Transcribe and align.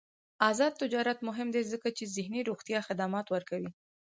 آزاد 0.49 0.73
تجارت 0.81 1.19
مهم 1.27 1.47
دی 1.55 1.61
ځکه 1.71 1.87
چې 1.97 2.11
ذهني 2.15 2.41
روغتیا 2.49 2.79
خدمات 2.87 3.27
ورکوي. 3.29 3.69